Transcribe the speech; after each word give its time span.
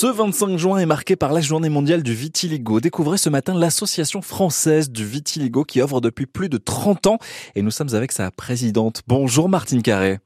Ce 0.00 0.06
25 0.06 0.58
juin 0.58 0.78
est 0.78 0.86
marqué 0.86 1.16
par 1.16 1.32
la 1.32 1.40
journée 1.40 1.70
mondiale 1.70 2.04
du 2.04 2.14
vitiligo. 2.14 2.78
Découvrez 2.78 3.18
ce 3.18 3.28
matin 3.28 3.52
l'association 3.52 4.22
française 4.22 4.92
du 4.92 5.04
vitiligo 5.04 5.64
qui 5.64 5.82
offre 5.82 6.00
depuis 6.00 6.26
plus 6.26 6.48
de 6.48 6.56
30 6.56 7.08
ans 7.08 7.18
et 7.56 7.62
nous 7.62 7.72
sommes 7.72 7.92
avec 7.92 8.12
sa 8.12 8.30
présidente. 8.30 9.02
Bonjour 9.08 9.48
Martine 9.48 9.82
Carré. 9.82 10.18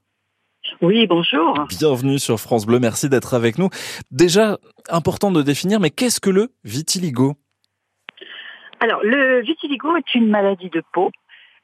Oui, 0.83 1.07
bonjour. 1.07 1.55
Bienvenue 1.71 2.19
sur 2.19 2.39
France 2.39 2.67
Bleu, 2.67 2.81
merci 2.81 3.09
d'être 3.09 3.33
avec 3.33 3.57
nous. 3.57 3.71
Déjà, 4.11 4.59
important 4.91 5.33
de 5.33 5.41
définir, 5.41 5.81
mais 5.81 5.89
qu'est-ce 5.89 6.21
que 6.21 6.29
le 6.29 6.53
vitiligo? 6.65 7.33
Alors, 8.79 9.01
le 9.03 9.41
vitiligo 9.41 9.97
est 9.97 10.15
une 10.15 10.29
maladie 10.29 10.69
de 10.69 10.83
peau 10.93 11.11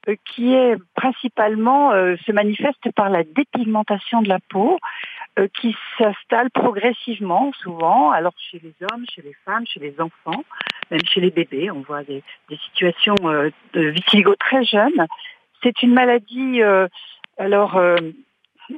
euh, 0.09 0.17
qui 0.25 0.55
est 0.55 0.77
principalement 0.95 1.93
euh, 1.93 2.17
se 2.25 2.33
manifeste 2.33 2.91
par 2.97 3.11
la 3.11 3.23
dépigmentation 3.25 4.23
de 4.23 4.31
la 4.31 4.39
peau 4.49 4.79
qui 5.47 5.77
s'installe 5.97 6.51
progressivement 6.51 7.53
souvent 7.63 8.11
alors 8.11 8.35
chez 8.39 8.61
les 8.63 8.75
hommes, 8.91 9.05
chez 9.13 9.23
les 9.23 9.35
femmes, 9.45 9.65
chez 9.67 9.81
les 9.81 9.95
enfants, 10.01 10.45
même 10.91 11.05
chez 11.05 11.21
les 11.21 11.31
bébés, 11.31 11.71
on 11.71 11.81
voit 11.81 12.03
des, 12.03 12.23
situations 12.67 13.15
de 13.25 13.81
vitiligo 13.81 14.35
très 14.37 14.65
jeunes. 14.65 15.07
C'est 15.63 15.83
une 15.83 15.93
maladie 15.93 16.61
alors 17.39 17.81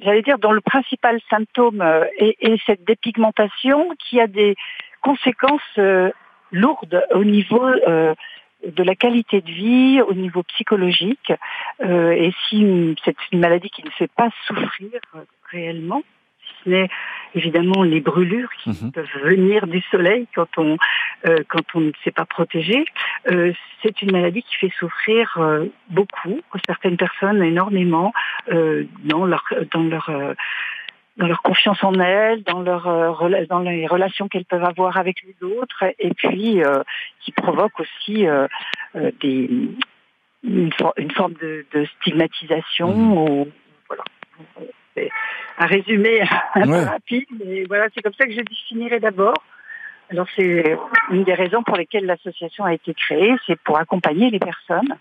j'allais 0.03 0.23
dire 0.23 0.39
dont 0.39 0.53
le 0.53 0.61
principal 0.61 1.21
symptôme 1.31 1.83
est, 2.19 2.37
est, 2.41 2.61
cette 2.67 2.85
dépigmentation 2.85 3.91
qui 3.99 4.21
a 4.21 4.27
des 4.27 4.57
conséquences 5.03 5.79
lourdes 6.53 7.05
au 7.13 7.25
niveau 7.25 7.65
de 8.67 8.83
la 8.83 8.95
qualité 8.95 9.41
de 9.41 9.51
vie 9.51 10.01
au 10.03 10.15
niveau 10.15 10.43
psychologique. 10.45 11.33
Euh, 11.83 12.11
et 12.11 12.33
si 12.49 12.95
c'est 13.05 13.17
une 13.33 13.41
maladie 13.41 13.71
qui 13.71 13.85
ne 13.85 13.91
fait 13.91 14.11
pas 14.11 14.31
souffrir 14.47 14.91
réellement, 15.51 16.03
ce 16.63 16.71
n'est 16.71 16.89
évidemment 17.35 17.83
les 17.83 18.01
brûlures 18.01 18.51
qui 18.63 18.71
mhm. 18.71 18.93
peuvent 18.93 19.23
venir 19.23 19.67
du 19.67 19.81
soleil 19.91 20.27
quand 20.35 20.59
on 20.59 20.77
euh, 21.27 21.39
quand 21.49 21.65
on 21.75 21.81
ne 21.81 21.93
s'est 22.03 22.11
pas 22.11 22.25
protégé, 22.25 22.85
euh, 23.31 23.53
c'est 23.83 24.03
une 24.03 24.13
maladie 24.13 24.43
qui 24.43 24.57
fait 24.57 24.73
souffrir 24.79 25.39
beaucoup 25.89 26.41
certaines 26.67 26.97
personnes 26.97 27.43
énormément 27.43 28.13
dans 28.49 29.25
leur 29.25 29.45
dans 29.73 29.83
leur 29.83 30.35
dans 31.21 31.27
leur 31.27 31.43
confiance 31.43 31.83
en 31.85 31.95
elles, 31.95 32.43
dans 32.45 32.61
leur 32.61 32.89
euh, 32.89 33.45
dans 33.49 33.61
les 33.61 33.87
relations 33.87 34.27
qu'elles 34.29 34.47
peuvent 34.47 34.65
avoir 34.65 34.97
avec 34.97 35.23
les 35.23 35.47
autres, 35.47 35.85
et 35.99 36.15
puis 36.15 36.65
euh, 36.65 36.83
qui 37.21 37.31
provoque 37.33 37.79
aussi 37.79 38.27
euh, 38.27 38.49
des 39.21 39.51
une, 40.43 40.73
forme 41.13 41.35
de, 41.35 41.67
stigmatisation 42.01 42.95
mmh. 42.95 43.13
ou 43.13 43.49
voilà. 43.89 44.05
Un 45.59 45.67
résumé 45.67 46.23
un 46.55 46.63
peu 46.63 46.85
rapide, 46.85 47.27
mais 47.45 47.65
voilà, 47.65 47.87
c'est 47.95 48.03
comme 48.03 48.15
ça 48.15 48.27
que 48.27 48.33
je 48.33 48.41
définirais 48.41 49.01
d'abord. 49.01 49.43
Alors 50.11 50.27
c'est 50.35 50.77
une 51.11 51.23
des 51.23 51.35
raisons 51.35 51.63
pour 51.63 51.77
lesquelles 51.77 52.07
l'association 52.07 52.65
a 52.65 52.75
été 52.75 52.95
créée, 52.95 53.37
c'est 53.47 53.59
pour 53.61 53.79
accompagner 53.79 54.31
les 54.31 54.41
personnes 54.41 54.97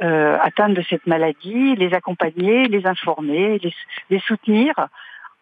atteintes 0.00 0.74
de 0.74 0.82
cette 0.88 1.06
maladie, 1.06 1.76
les 1.76 1.92
accompagner, 1.92 2.64
les 2.64 2.86
informer, 2.86 3.58
les, 3.58 3.72
les 4.08 4.18
soutenir 4.20 4.74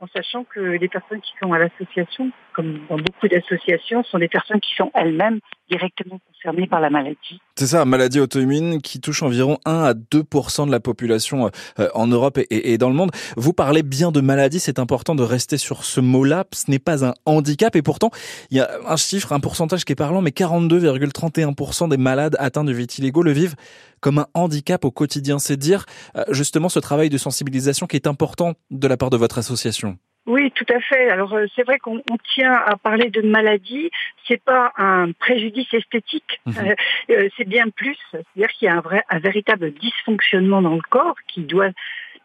en 0.01 0.07
sachant 0.15 0.45
que 0.45 0.61
les 0.61 0.89
personnes 0.89 1.21
qui 1.21 1.33
sont 1.41 1.53
à 1.53 1.59
l'association, 1.59 2.31
comme 2.55 2.81
dans 2.89 2.97
beaucoup 2.97 3.27
d'associations, 3.29 4.05
sont 4.05 4.19
des 4.19 4.29
personnes 4.29 4.61
qui 4.61 4.75
sont 4.77 4.91
elles-mêmes 4.95 5.41
directement 5.69 6.21
concernées 6.33 6.67
par 6.69 6.81
la 6.81 6.89
maladie. 6.89 7.41
C'est 7.57 7.67
ça, 7.67 7.85
maladie 7.85 8.21
auto-immune 8.21 8.81
qui 8.81 9.01
touche 9.01 9.23
environ 9.23 9.59
1 9.65 9.83
à 9.83 9.95
2 9.95 10.23
de 10.23 10.71
la 10.71 10.81
population 10.81 11.51
euh, 11.81 11.89
en 11.95 12.07
Europe 12.07 12.39
et, 12.49 12.79
dans 12.79 12.89
le 12.89 12.95
monde. 12.95 13.11
Vous 13.37 13.53
parlez 13.53 13.83
bien 13.83 14.13
de 14.13 14.21
maladie, 14.21 14.61
c'est 14.61 14.79
important 14.79 15.17
de 15.17 15.25
rester 15.25 15.57
sur 15.57 15.85
ce 15.85 16.01
mot-là. 16.01 16.45
Ce 16.53 16.71
n'est 16.71 16.79
pas 16.79 17.05
un 17.05 17.15
handicap 17.27 17.75
et 17.75 17.83
pourtant, 17.83 18.11
il 18.51 18.59
y 18.59 18.61
a 18.61 18.71
un 18.87 18.97
chiffre, 18.97 19.33
un 19.33 19.41
pourcentage 19.41 19.85
qui 19.85 19.93
est 19.93 19.97
parlant, 19.97 20.23
mais 20.23 20.31
42,31% 20.31 21.89
des 21.89 21.97
malades 21.97 22.37
atteints 22.39 22.65
de 22.65 22.73
vitiligo 22.73 23.23
le 23.23 23.33
vivent 23.33 23.57
comme 24.01 24.19
un 24.19 24.27
handicap 24.35 24.85
au 24.85 24.91
quotidien. 24.91 25.39
C'est 25.39 25.57
dire 25.57 25.85
euh, 26.17 26.25
justement 26.31 26.69
ce 26.69 26.79
travail 26.79 27.11
de 27.11 27.19
sensibilisation 27.19 27.86
qui 27.86 27.97
est 27.97 28.07
important 28.07 28.55
de 28.70 28.89
la 28.89 28.97
part 28.97 29.11
de 29.11 29.17
votre 29.17 29.39
association. 29.39 29.98
Oui, 30.27 30.51
tout 30.51 30.67
à 30.69 30.79
fait. 30.81 31.09
Alors 31.09 31.33
euh, 31.33 31.47
c'est 31.57 31.63
vrai 31.63 31.79
qu'on 31.79 32.03
tient 32.35 32.53
à 32.53 32.77
parler 32.77 33.08
de 33.11 33.23
maladie. 33.23 33.91
C'est 34.27 34.42
pas 34.42 34.73
un 34.77 35.13
préjudice 35.13 35.73
esthétique. 35.73 36.41
Mhm. 36.47 36.75
Euh, 37.11 37.29
c'est 37.37 37.48
bien 37.48 37.70
plus. 37.70 37.97
C'est-à-dire 38.11 38.51
qu'il 38.51 38.67
y 38.67 38.69
a 38.69 38.75
un 38.75 38.81
vrai, 38.81 39.03
un 39.08 39.19
véritable 39.19 39.73
dysfonctionnement 39.73 40.61
dans 40.61 40.75
le 40.75 40.83
corps 40.91 41.17
qui 41.27 41.41
doit 41.41 41.70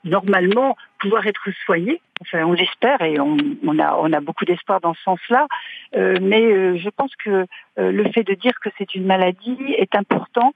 normalement 0.03 0.75
pouvoir 0.99 1.25
être 1.27 1.47
soigné. 1.65 2.01
Enfin, 2.19 2.43
on 2.43 2.51
l'espère 2.51 3.01
et 3.01 3.21
on, 3.21 3.37
on, 3.65 3.79
a, 3.79 3.95
on 3.95 4.11
a 4.11 4.19
beaucoup 4.19 4.43
d'espoir 4.43 4.81
dans 4.81 4.93
ce 4.93 5.01
sens-là. 5.03 5.47
mais 5.95 6.77
je 6.77 6.89
pense 6.89 7.15
que 7.15 7.45
le 7.77 8.11
fait 8.11 8.23
de 8.23 8.33
dire 8.33 8.59
que 8.61 8.69
c'est 8.77 8.95
une 8.95 9.05
maladie 9.05 9.57
est 9.77 9.95
important 9.95 10.53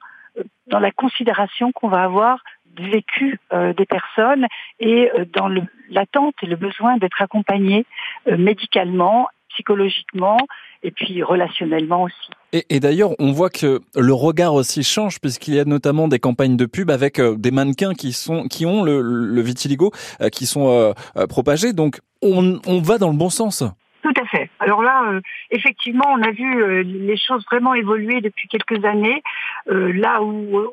dans 0.68 0.80
la 0.80 0.92
considération 0.92 1.72
qu'on 1.72 1.90
va 1.90 2.04
avoir 2.04 2.44
vécu 2.80 3.40
euh, 3.54 3.74
des 3.74 3.86
personnes 3.86 4.46
et 4.80 5.10
euh, 5.16 5.26
dans 5.34 5.50
l'attente 5.90 6.36
et 6.44 6.46
le 6.46 6.56
besoin 6.56 6.98
d'être 6.98 7.22
accompagné 7.22 7.86
euh, 8.28 8.38
médicalement, 8.38 9.28
psychologiquement 9.50 10.38
et 10.84 10.92
puis 10.92 11.24
relationnellement 11.24 12.04
aussi. 12.04 12.30
Et, 12.54 12.66
et 12.70 12.80
d'ailleurs, 12.80 13.12
on 13.20 13.32
voit 13.32 13.50
que 13.50 13.82
le 13.96 14.14
regard 14.14 14.54
aussi 14.54 14.84
change 14.84 15.20
puisqu'il 15.20 15.56
y 15.56 15.60
a 15.60 15.66
notamment 15.66 16.08
des 16.08 16.20
campagnes 16.20 16.56
de 16.56 16.66
pub 16.66 16.92
avec 16.92 17.20
des 17.20 17.52
mannequins 17.52 17.94
qui 17.94 18.14
sont 18.14 18.48
qui 18.48 18.66
ont 18.66 18.84
le, 18.84 19.02
le 19.02 19.42
vitiligo, 19.42 19.92
qui 20.32 20.46
sont 20.46 20.94
propagés. 21.30 21.74
Donc, 21.74 22.00
on, 22.22 22.60
on 22.68 22.80
va 22.82 23.00
dans 23.00 23.10
le 23.10 23.18
bon 23.18 23.30
sens. 23.30 23.64
Tout 24.04 24.14
à 24.22 24.26
fait. 24.28 24.47
Alors 24.60 24.82
là, 24.82 25.20
effectivement, 25.52 26.06
on 26.10 26.22
a 26.22 26.32
vu 26.32 26.84
les 26.84 27.18
choses 27.18 27.46
vraiment 27.52 27.74
évoluer 27.74 28.22
depuis 28.22 28.48
quelques 28.48 28.84
années. 28.86 29.22
là 29.68 30.22
où, 30.22 30.68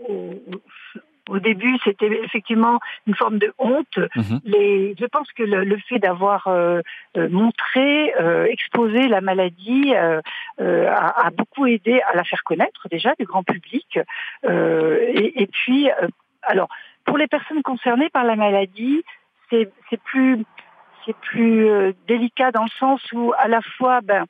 au 1.28 1.38
début, 1.38 1.78
c'était 1.84 2.10
effectivement 2.24 2.80
une 3.06 3.14
forme 3.14 3.38
de 3.38 3.52
honte. 3.58 3.98
Mhm. 4.14 4.40
Les, 4.44 4.94
je 4.98 5.06
pense 5.06 5.30
que 5.32 5.42
le, 5.42 5.76
fait 5.88 5.98
d'avoir 5.98 6.48
euh, 6.48 6.80
euh, 7.16 7.28
montré, 7.30 8.14
euh, 8.20 8.44
exposé 8.44 9.08
la 9.08 9.20
maladie 9.20 9.94
a, 9.94 10.20
a, 10.58 11.30
beaucoup 11.30 11.66
aidé 11.66 12.00
à 12.12 12.16
la 12.16 12.24
faire 12.24 12.42
connaître 12.44 12.88
déjà 12.90 13.14
du 13.18 13.24
grand 13.24 13.42
public. 13.42 13.98
Et, 14.44 15.42
et, 15.42 15.46
puis, 15.46 15.88
alors, 16.42 16.68
pour 17.04 17.16
les 17.16 17.26
personnes 17.26 17.62
concernées 17.62 18.10
par 18.10 18.24
la 18.24 18.36
maladie, 18.36 19.02
c'est 19.50 20.02
plus 20.04 20.44
c'est 21.04 21.16
plus 21.16 21.94
délicat 22.08 22.50
dans 22.52 22.64
le 22.64 22.70
sens 22.78 23.00
où 23.12 23.32
à 23.38 23.48
la 23.48 23.60
fois, 23.60 24.00
ben, 24.00 24.24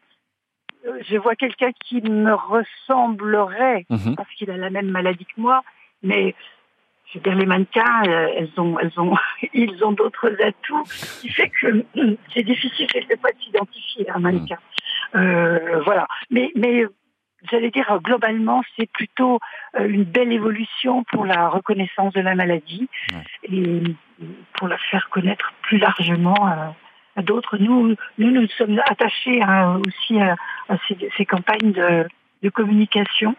je 1.09 1.17
vois 1.17 1.35
quelqu'un 1.35 1.71
qui 1.85 2.01
me 2.03 2.35
ressemblerait 2.35 3.87
mhm. 3.89 4.17
parce 4.17 4.31
qu'il 4.35 4.51
a 4.51 4.57
la 4.57 4.71
même 4.71 4.91
maladie 4.91 5.25
que 5.25 5.41
moi, 5.41 5.63
mais 6.03 6.35
je 7.07 7.19
veux 7.19 7.23
dire, 7.23 7.35
les 7.35 7.47
mannequins, 7.47 8.03
euh, 8.07 8.29
elles 8.37 8.51
ont, 8.59 8.79
elles 8.79 8.93
ont, 8.99 9.15
ils 9.55 9.85
ont 9.85 9.93
d'autres 9.93 10.35
atouts, 10.43 10.85
ce 10.87 11.21
qui 11.21 11.29
fait 11.29 11.51
que 11.51 11.85
c'est 12.35 12.43
difficile 12.43 12.87
quelquefois 12.87 13.31
de 13.31 13.39
s'identifier 13.43 14.11
à 14.11 14.17
un 14.17 14.21
mannequin. 14.21 14.59
Mm. 15.15 15.19
Euh, 15.19 15.81
voilà. 15.85 16.07
Mais, 16.31 16.51
mais 16.57 16.85
j'allais 17.51 17.71
dire 17.71 17.99
globalement, 18.03 18.63
c'est 18.77 18.91
plutôt 18.91 19.41
euh, 19.79 19.87
une 19.89 20.05
belle 20.05 20.33
évolution 20.33 21.05
pour 21.05 21.25
la 21.25 21.49
reconnaissance 21.49 22.13
de 22.15 22.21
la 22.21 22.35
maladie 22.35 22.89
et 23.45 23.83
pour 24.55 24.69
la 24.69 24.79
faire 24.79 25.09
connaître 25.11 25.53
plus 25.63 25.79
largement 25.79 26.47
à, 26.47 27.23
d'autres. 27.23 27.59
Nous, 27.59 27.95
nous, 28.19 28.31
nous 28.31 28.49
sommes 28.49 28.81
attachés 28.89 29.41
hein, 29.43 29.81
aussi 29.87 30.21
à, 30.21 30.37
ces, 30.89 30.97
ces, 31.17 31.25
campagnes 31.25 31.73
de, 31.73 32.07
de 32.43 32.49
communication 32.51 33.37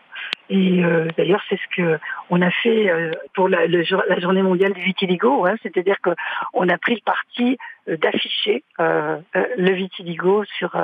et 0.50 0.84
euh, 0.84 1.08
d'ailleurs, 1.18 1.42
c'est 1.50 1.58
ce 1.58 1.76
que 1.76 2.00
on 2.30 2.42
a 2.42 2.52
fait 2.52 2.90
euh, 2.90 3.12
pour 3.34 3.50
la, 3.50 3.66
la, 3.68 4.20
journée 4.20 4.44
mondiale 4.44 4.74
du 4.74 4.82
vitiligo, 4.82 5.46
hein, 5.46 5.56
c'est-à-dire 5.64 5.98
qu'on 6.02 6.70
a 6.70 6.78
pris 6.78 6.96
le 6.96 7.02
parti 7.04 7.58
euh, 7.88 7.98
d'afficher 7.98 8.64
le 8.78 9.72
vitiligo 9.72 10.44
sur 10.58 10.76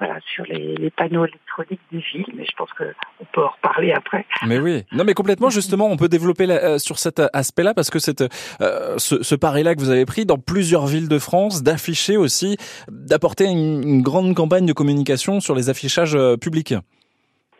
voilà 0.00 0.18
sur 0.34 0.44
les, 0.46 0.74
les, 0.74 0.90
panneaux 0.90 1.24
électroniques 1.24 1.80
des 1.92 1.98
villes. 1.98 2.26
Mais 2.34 2.44
je 2.44 2.56
pense 2.56 2.70
qu'on 2.72 3.24
peut 3.32 3.44
en 3.44 3.48
reparler 3.48 3.92
après. 3.92 4.26
Mais 4.46 4.58
oui, 4.58 4.82
non, 4.92 5.04
mais 5.04 5.14
complètement. 5.14 5.50
Justement, 5.50 5.86
on 5.86 5.96
peut 5.96 6.08
développer 6.08 6.46
la, 6.46 6.78
sur 6.78 6.98
cet 6.98 7.22
aspect-là 7.32 7.74
parce 7.74 7.90
que 7.90 7.98
cette 7.98 8.24
ce, 8.60 9.22
ce 9.22 9.34
pari-là 9.34 9.74
que 9.74 9.80
vous 9.80 9.90
avez 9.90 10.06
pris 10.06 10.26
dans 10.26 10.38
plusieurs 10.38 10.86
villes 10.86 11.08
de 11.08 11.18
France, 11.18 11.62
d'afficher 11.62 12.16
aussi, 12.16 12.56
d'apporter 12.90 13.44
une, 13.44 13.82
une 13.82 14.02
grande 14.02 14.34
campagne 14.34 14.66
de 14.66 14.72
communication 14.72 15.40
sur 15.40 15.54
les 15.54 15.70
affichages 15.70 16.18
publics. 16.40 16.74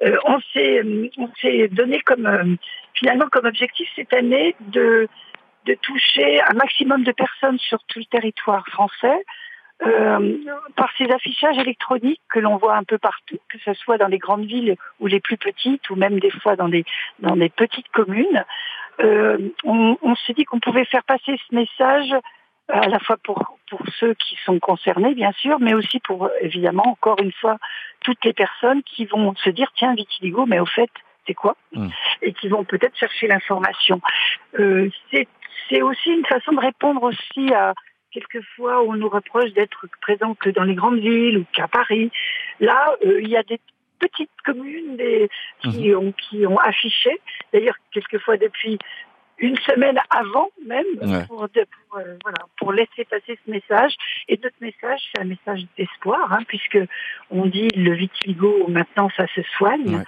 Euh, 0.02 0.16
on 0.24 0.40
s'est 0.52 0.82
on 1.18 1.28
s'est 1.40 1.68
donné 1.68 2.00
comme 2.00 2.26
euh, 2.26 2.56
finalement 2.94 3.26
comme 3.30 3.46
objectif 3.46 3.88
cette 3.94 4.12
année 4.14 4.54
de 4.68 5.08
de 5.66 5.74
toucher 5.74 6.40
un 6.40 6.54
maximum 6.54 7.04
de 7.04 7.12
personnes 7.12 7.58
sur 7.58 7.78
tout 7.86 7.98
le 7.98 8.06
territoire 8.06 8.66
français 8.68 9.24
euh, 9.86 10.36
par 10.76 10.90
ces 10.98 11.10
affichages 11.10 11.58
électroniques 11.58 12.20
que 12.28 12.38
l'on 12.38 12.56
voit 12.56 12.76
un 12.76 12.84
peu 12.84 12.98
partout, 12.98 13.38
que 13.48 13.58
ce 13.64 13.72
soit 13.74 13.98
dans 13.98 14.08
les 14.08 14.18
grandes 14.18 14.44
villes 14.44 14.76
ou 15.00 15.06
les 15.06 15.20
plus 15.20 15.36
petites, 15.36 15.88
ou 15.90 15.96
même 15.96 16.20
des 16.20 16.30
fois 16.30 16.56
dans 16.56 16.68
des 16.68 16.84
dans 17.20 17.36
des 17.36 17.48
petites 17.48 17.88
communes. 17.88 18.44
Euh, 19.00 19.38
on, 19.64 19.96
on 20.02 20.14
s'est 20.16 20.34
dit 20.34 20.44
qu'on 20.44 20.60
pouvait 20.60 20.84
faire 20.84 21.04
passer 21.04 21.38
ce 21.48 21.54
message 21.54 22.14
à 22.68 22.88
la 22.88 22.98
fois 22.98 23.16
pour, 23.22 23.56
pour 23.68 23.80
ceux 23.98 24.14
qui 24.14 24.36
sont 24.44 24.58
concernés, 24.58 25.14
bien 25.14 25.32
sûr, 25.32 25.58
mais 25.60 25.74
aussi 25.74 26.00
pour, 26.00 26.30
évidemment, 26.40 26.86
encore 26.86 27.20
une 27.20 27.32
fois, 27.32 27.56
toutes 28.00 28.24
les 28.24 28.32
personnes 28.32 28.82
qui 28.82 29.06
vont 29.06 29.34
se 29.36 29.50
dire, 29.50 29.70
tiens, 29.76 29.94
vitiligo, 29.94 30.46
mais 30.46 30.60
au 30.60 30.66
fait, 30.66 30.90
c'est 31.26 31.34
quoi? 31.34 31.56
Mm. 31.72 31.88
Et 32.22 32.32
qui 32.32 32.48
vont 32.48 32.64
peut-être 32.64 32.96
chercher 32.96 33.26
l'information. 33.26 34.00
Euh, 34.58 34.88
c'est 35.68 35.82
aussi 35.82 36.10
une 36.10 36.26
façon 36.26 36.52
de 36.52 36.60
répondre 36.60 37.02
aussi 37.02 37.52
à 37.54 37.74
quelquefois 38.12 38.82
on 38.82 38.94
nous 38.94 39.08
reproche 39.08 39.52
d'être 39.52 39.86
présent 40.00 40.34
que 40.34 40.50
dans 40.50 40.64
les 40.64 40.74
grandes 40.74 40.98
villes 40.98 41.38
ou 41.38 41.44
qu'à 41.52 41.68
Paris. 41.68 42.10
Là, 42.60 42.96
euh, 43.04 43.20
il 43.20 43.28
y 43.28 43.36
a 43.36 43.42
des 43.42 43.60
petites 43.98 44.30
communes 44.44 44.96
des, 44.96 45.28
qui, 45.60 45.90
mhm. 45.90 45.98
ont, 45.98 46.12
qui 46.12 46.46
ont 46.46 46.58
affiché, 46.58 47.20
d'ailleurs 47.52 47.76
quelquefois 47.92 48.36
depuis 48.36 48.78
une 49.40 49.56
semaine 49.58 49.98
avant 50.10 50.50
même, 50.66 50.84
pour, 51.26 51.44
euh, 51.44 52.16
voilà, 52.22 52.38
pour 52.58 52.72
laisser 52.72 53.04
passer 53.08 53.38
ce 53.44 53.50
message. 53.50 53.94
Et 54.28 54.38
notre 54.42 54.56
message, 54.60 55.00
c'est 55.10 55.22
un 55.22 55.24
message 55.24 55.66
d'espoir, 55.78 56.32
hein, 56.32 56.40
puisque 56.46 56.78
on 57.30 57.46
dit 57.46 57.68
le 57.74 57.92
vitiligo, 57.94 58.66
maintenant 58.68 59.08
ça 59.16 59.26
se 59.34 59.42
soigne. 59.56 60.04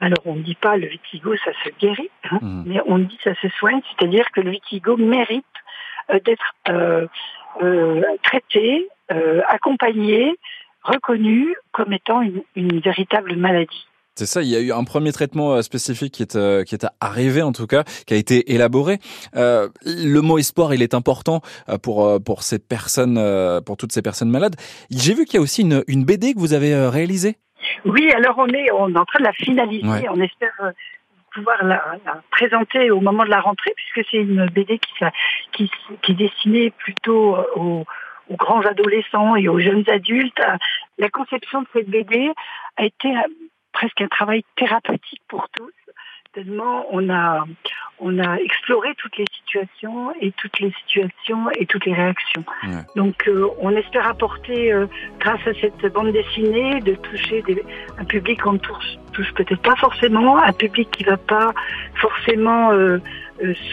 Alors 0.00 0.22
on 0.24 0.36
ne 0.36 0.42
dit 0.42 0.54
pas 0.54 0.76
le 0.76 0.86
vitiligo, 0.86 1.36
ça 1.44 1.52
se 1.64 1.70
guérit, 1.80 2.10
hein, 2.30 2.38
mhm. 2.40 2.64
mais 2.66 2.80
on 2.86 2.98
dit 2.98 3.18
ça 3.22 3.34
se 3.36 3.48
soigne, 3.48 3.80
c'est-à-dire 3.90 4.30
que 4.32 4.40
le 4.40 4.50
vitiligo 4.50 4.96
mérite 4.96 5.44
d'être 6.24 6.54
euh, 6.68 7.06
euh, 7.62 8.02
traité, 8.22 8.88
accompagné, 9.46 10.34
reconnu 10.82 11.54
comme 11.72 11.92
étant 11.92 12.22
une, 12.22 12.80
véritable 12.80 13.36
maladie. 13.36 13.86
C'est 14.14 14.24
ça, 14.24 14.42
il 14.42 14.48
y 14.48 14.56
a 14.56 14.60
eu 14.60 14.72
un 14.72 14.84
premier 14.84 15.12
traitement 15.12 15.60
spécifique 15.60 16.14
qui 16.14 16.22
est, 16.22 16.64
qui 16.66 16.74
est 16.74 16.86
arrivé 17.00 17.42
en 17.42 17.52
tout 17.52 17.66
cas, 17.66 17.84
qui 18.06 18.14
a 18.14 18.16
été 18.16 18.54
élaboré. 18.54 18.98
le 19.34 20.20
mot 20.20 20.38
espoir, 20.38 20.72
il 20.72 20.80
est 20.82 20.94
important 20.94 21.42
pour, 21.82 22.22
pour 22.24 22.42
ces 22.42 22.58
personnes, 22.58 23.20
pour 23.66 23.76
toutes 23.76 23.92
ces 23.92 24.00
personnes 24.00 24.30
malades. 24.30 24.56
J'ai 24.90 25.12
vu 25.12 25.26
qu'il 25.26 25.34
y 25.34 25.38
a 25.38 25.42
aussi 25.42 25.60
une, 25.60 25.84
une 25.88 26.06
BD 26.06 26.32
que 26.32 26.38
vous 26.38 26.54
avez 26.54 26.74
réalisée. 26.88 27.36
Oui, 27.84 28.10
alors 28.12 28.36
on 28.38 28.48
est, 28.48 28.70
on 28.72 28.94
est 28.94 28.98
en 28.98 29.04
train 29.04 29.18
de 29.18 29.24
la 29.24 29.32
finaliser. 29.32 30.08
On 30.08 30.20
espère 30.20 30.72
pouvoir 31.34 31.64
la, 31.64 31.82
présenter 32.30 32.90
au 32.90 33.00
moment 33.00 33.24
de 33.24 33.30
la 33.30 33.40
rentrée, 33.40 33.72
puisque 33.76 34.08
c'est 34.10 34.18
une 34.18 34.46
BD 34.46 34.78
qui, 35.52 35.70
est 36.08 36.14
destinée 36.14 36.70
plutôt 36.70 37.36
euh, 37.36 37.44
aux, 37.56 37.84
aux, 38.28 38.36
grands 38.36 38.62
adolescents 38.62 39.36
et 39.36 39.48
aux 39.48 39.58
jeunes 39.58 39.88
adultes. 39.88 40.40
La 40.98 41.08
conception 41.08 41.62
de 41.62 41.68
cette 41.72 41.88
BD 41.88 42.30
a 42.76 42.84
été 42.84 43.08
euh, 43.08 43.22
presque 43.72 44.00
un 44.00 44.08
travail 44.08 44.44
thérapeutique 44.56 45.22
pour 45.28 45.48
tous 45.50 45.70
tellement 46.32 46.86
on 46.90 47.10
a, 47.10 47.44
on 48.00 48.18
a 48.18 48.36
exploré 48.36 48.94
toutes 48.96 49.16
les 49.18 49.26
situations 49.36 50.12
et 50.20 50.32
toutes 50.32 50.60
les 50.60 50.72
situations 50.72 51.50
et 51.58 51.66
toutes 51.66 51.84
les 51.84 51.94
réactions. 51.94 52.44
Donc 52.96 53.28
euh, 53.28 53.48
on 53.60 53.70
espère 53.76 54.06
apporter, 54.06 54.72
euh, 54.72 54.86
grâce 55.20 55.46
à 55.46 55.52
cette 55.60 55.92
bande 55.92 56.12
dessinée, 56.12 56.80
de 56.80 56.94
toucher 56.94 57.42
des, 57.42 57.62
un 57.98 58.04
public 58.04 58.40
qu'on 58.42 58.54
ne 58.54 58.58
touche, 58.58 58.96
touche 59.12 59.32
peut-être 59.34 59.62
pas 59.62 59.76
forcément, 59.76 60.38
un 60.38 60.52
public 60.52 60.90
qui 60.90 61.04
va 61.04 61.16
pas 61.16 61.52
forcément 61.94 62.72
euh, 62.72 62.98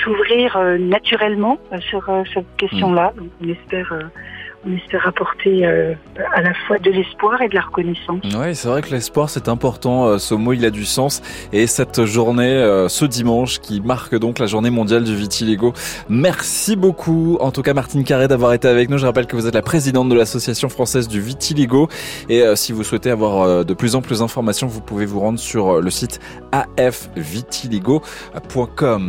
s'ouvrir 0.04 0.58
naturellement 0.80 1.60
sur 1.80 2.04
cette 2.34 2.56
question-là. 2.58 3.14
Donc 3.16 3.30
on 3.42 3.48
espère 3.50 3.94
on 4.66 4.76
espère 4.76 5.08
apporter 5.08 5.66
euh, 5.66 5.94
à 6.34 6.42
la 6.42 6.54
fois 6.68 6.80
de 6.80 6.92
l'espoir 6.92 7.42
et 7.42 7.48
de 7.48 7.56
la 7.56 7.62
reconnaissance. 7.62 8.20
Oui, 8.24 8.54
c'est 8.56 8.68
vrai 8.68 8.82
que 8.82 8.90
l'espoir 8.90 9.30
c'est 9.30 9.48
important, 9.48 10.08
euh, 10.08 10.18
ce 10.18 10.36
mot 10.36 10.52
il 10.54 10.66
a 10.66 10.70
du 10.70 10.84
sens 10.84 11.22
et 11.54 11.66
cette 11.68 12.04
journée, 12.06 12.44
euh, 12.44 12.90
ce 12.90 13.06
dimanche 13.06 13.60
qui 13.60 13.80
marque 13.80 14.16
donc 14.16 14.40
la 14.40 14.48
journée 14.48 14.70
mondiale 14.70 15.06
du 15.06 15.16
vitiligo. 15.16 15.72
Merci 16.10 16.76
beaucoup 16.76 17.38
en 17.40 17.52
tout 17.52 17.62
cas 17.62 17.74
Martine 17.74 18.04
Carré 18.04 18.28
d'avoir 18.28 18.52
été 18.54 18.68
avec 18.68 18.90
nous. 18.90 18.98
Je 18.98 19.06
rappelle 19.06 19.28
que 19.28 19.38
vous 19.38 19.48
êtes 19.48 19.56
la 19.56 19.62
présidente 19.62 20.10
de 20.10 20.16
l'association 20.16 20.68
française 20.68 21.08
du 21.08 21.22
vitiligo 21.22 21.88
et 22.28 22.44
si 22.56 22.74
vous 22.74 22.84
souhaitez 22.84 23.12
avoir 23.12 23.64
de 23.64 23.74
plus 23.74 23.96
en 23.96 24.02
plus 24.02 24.20
d'informations, 24.20 24.68
vous 24.68 24.82
pouvez 24.82 25.06
vous 25.06 25.22
rendre 25.22 25.40
sur 25.40 25.80
le 25.82 25.90
site 25.90 26.20
afvitiligo.com. 26.52 29.08